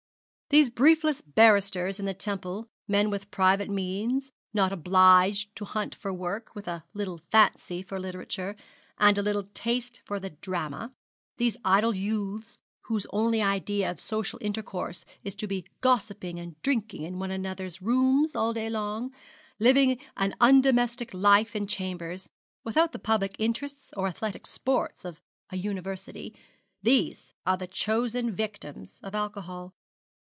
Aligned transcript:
These 0.49 0.69
briefless 0.69 1.21
barristers 1.21 1.97
in 1.97 2.05
the 2.05 2.13
Temple 2.13 2.67
men 2.85 3.09
with 3.09 3.31
private 3.31 3.69
means, 3.69 4.33
not 4.53 4.73
obliged 4.73 5.55
to 5.55 5.63
hunt 5.63 5.95
for 5.95 6.11
work, 6.11 6.53
with 6.53 6.67
a 6.67 6.83
little 6.93 7.21
fancy 7.31 7.81
for 7.81 7.97
literature, 8.01 8.57
and 8.97 9.17
a 9.17 9.21
little 9.21 9.43
taste 9.53 10.01
for 10.03 10.19
the 10.19 10.31
drama 10.31 10.91
these 11.37 11.55
idle 11.63 11.95
youths, 11.95 12.59
whose 12.81 13.05
only 13.11 13.41
idea 13.41 13.89
of 13.89 14.01
social 14.01 14.37
intercourse 14.41 15.05
is 15.23 15.35
to 15.35 15.47
be 15.47 15.63
gossiping 15.79 16.37
and 16.37 16.61
drinking 16.61 17.03
in 17.03 17.17
one 17.17 17.31
another's 17.31 17.81
rooms 17.81 18.35
all 18.35 18.51
day 18.51 18.69
long, 18.69 19.13
living 19.57 20.01
an 20.17 20.33
undomestic 20.41 21.13
life 21.13 21.55
in 21.55 21.65
chambers, 21.65 22.27
without 22.65 22.91
the 22.91 22.99
public 22.99 23.37
interests 23.39 23.93
or 23.95 24.05
athletic 24.05 24.45
sports 24.45 25.05
of 25.05 25.21
a 25.49 25.55
university 25.55 26.35
these 26.83 27.31
are 27.45 27.55
the 27.55 27.67
chosen 27.67 28.35
victims 28.35 28.99
of 29.01 29.15
alcohol. 29.15 29.73